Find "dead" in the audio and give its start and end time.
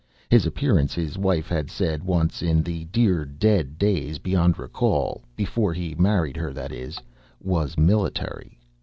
3.23-3.77